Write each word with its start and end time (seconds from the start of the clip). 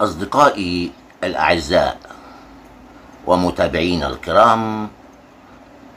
أصدقائي 0.00 0.92
الأعزاء 1.24 1.98
ومتابعين 3.26 4.04
الكرام 4.04 4.88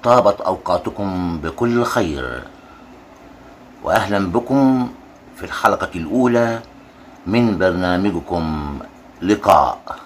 طابت 0.03 0.41
أوقاتكم 0.41 1.37
بكل 1.43 1.83
خير 1.83 2.43
وأهلا 3.83 4.31
بكم 4.31 4.89
في 5.35 5.43
الحلقة 5.43 5.89
الأولى 5.95 6.61
من 7.27 7.57
برنامجكم 7.57 8.79
لقاء. 9.21 9.99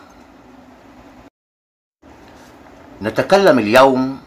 نتكلم 3.02 3.60
اليوم 3.60 4.20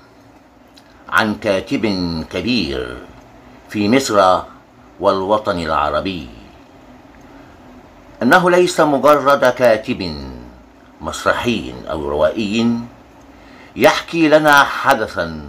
عن 1.08 1.34
كاتب 1.34 1.84
كبير 2.30 2.96
في 3.68 3.88
مصر 3.88 4.42
والوطن 5.00 5.58
العربي. 5.58 6.28
أنه 8.26 8.50
ليس 8.50 8.80
مجرد 8.80 9.44
كاتب 9.44 10.14
مسرحي 11.00 11.74
أو 11.90 12.08
روائي 12.08 12.80
يحكي 13.76 14.28
لنا 14.28 14.64
حدثا 14.64 15.42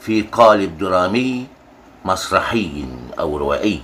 في 0.00 0.22
قالب 0.22 0.78
درامي 0.78 1.46
مسرحي 2.04 2.84
أو 3.18 3.36
روائي 3.36 3.80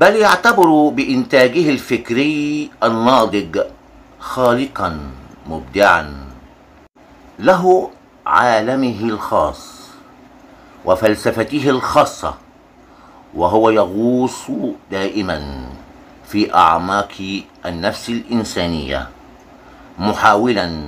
بل 0.00 0.16
يعتبر 0.16 0.88
بإنتاجه 0.88 1.70
الفكري 1.70 2.70
الناضج 2.82 3.60
خالقا 4.20 5.00
مبدعا 5.46 6.14
له 7.38 7.90
عالمه 8.26 9.00
الخاص 9.00 9.76
وفلسفته 10.84 11.70
الخاصة 11.70 12.34
وهو 13.34 13.70
يغوص 13.70 14.46
دائما 14.90 15.55
في 16.26 16.54
أعماق 16.54 17.42
النفس 17.66 18.08
الإنسانية 18.08 19.08
محاولا 19.98 20.82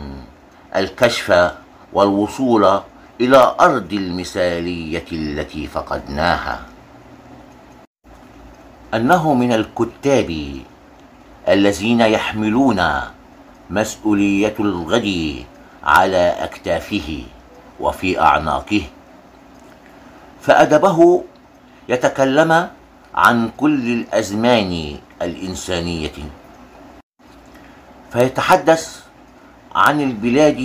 الكشف 0.76 1.52
والوصول 1.92 2.80
إلى 3.20 3.54
أرض 3.60 3.92
المثالية 3.92 5.06
التي 5.12 5.66
فقدناها. 5.66 6.60
أنه 8.94 9.34
من 9.34 9.52
الكتاب 9.52 10.30
الذين 11.48 12.00
يحملون 12.00 12.82
مسؤولية 13.70 14.54
الغد 14.60 15.44
على 15.84 16.34
أكتافه 16.38 17.22
وفي 17.80 18.20
أعناقه. 18.20 18.82
فأدبه 20.40 21.24
يتكلم 21.88 22.68
عن 23.18 23.50
كل 23.58 23.82
الأزمان 23.98 24.72
الإنسانية. 25.22 26.18
فيتحدث 28.14 28.82
عن 29.74 29.96
البلاد 30.00 30.62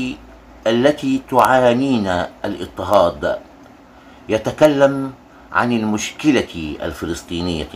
التي 0.67 1.21
تعانين 1.25 2.07
الإضطهاد. 2.45 3.39
يتكلم 4.29 5.13
عن 5.51 5.69
المشكلة 5.71 6.77
الفلسطينية. 6.81 7.73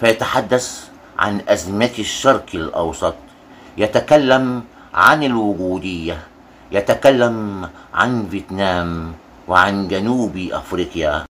فيتحدث 0.00 0.88
عن 1.18 1.40
أزمة 1.48 1.94
الشرق 1.98 2.48
الأوسط. 2.54 3.14
يتكلم 3.76 4.64
عن 4.94 5.20
الوجودية. 5.22 6.18
يتكلم 6.72 7.68
عن 7.94 8.10
فيتنام 8.30 9.12
وعن 9.48 9.88
جنوب 9.88 10.34
أفريقيا. 10.52 11.28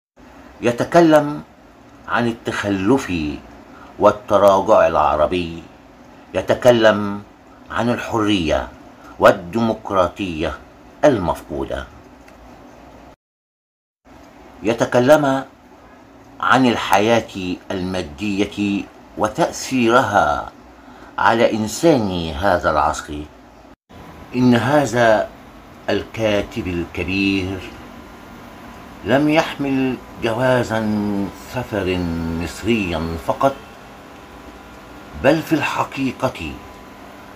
يتكلم 0.62 1.44
عن 2.08 2.28
التخلف 2.28 3.14
والتراجع 4.00 4.88
العربي 4.88 5.64
يتكلم 6.34 7.24
عن 7.72 7.90
الحرية 7.90 8.68
والديمقراطية 9.20 10.58
المفقودة. 11.06 11.86
يتكلم 14.64 15.44
عن 16.40 16.66
الحياة 16.66 17.56
المادية 17.72 18.84
وتأثيرها 19.18 20.52
على 21.18 21.54
إنسان 21.54 22.30
هذا 22.30 22.72
العصر. 22.72 23.14
إن 24.36 24.56
هذا 24.56 25.30
الكاتب 25.90 26.68
الكبير 26.68 27.60
لم 29.06 29.30
يحمل 29.30 29.96
جوازا 30.24 30.80
سفر 31.54 31.98
مصريا 32.42 33.18
فقط 33.28 33.56
بل 35.24 35.42
في 35.42 35.54
الحقيقة 35.56 36.52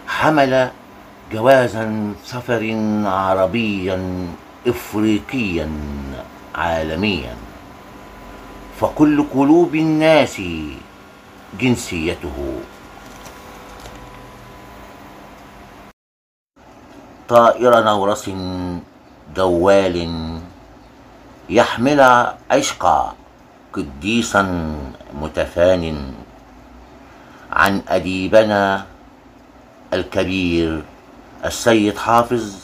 حمل 0.08 0.72
جوازا 1.32 2.14
سفر 2.26 2.64
عربيا 3.06 4.28
افريقيا 4.68 5.70
عالميا. 6.56 7.36
فكل 8.80 9.24
قلوب 9.34 9.76
الناس 9.76 10.42
جنسيته. 11.60 12.60
طائر 17.30 17.84
نورس 17.84 18.32
دوال 19.36 19.98
يحمل 21.50 22.02
عشق 22.52 23.14
قديسا 23.74 24.42
متفان 25.22 26.14
عن 27.52 27.82
أديبنا 27.88 28.86
الكبير 29.94 30.84
السيد 31.46 31.98
حافظ. 31.98 32.56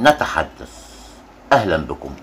نتحدث. 0.00 0.72
أهلا 1.52 1.76
بكم. 1.76 2.14